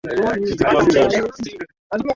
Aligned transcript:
Emmanuel 0.63 0.89
ni 0.89 1.01
mrefu 1.05 1.41